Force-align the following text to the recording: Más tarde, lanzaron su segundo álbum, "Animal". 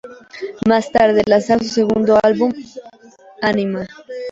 Más 0.67 0.91
tarde, 0.91 1.21
lanzaron 1.27 1.63
su 1.63 1.75
segundo 1.75 2.17
álbum, 2.23 2.51
"Animal". 3.43 3.87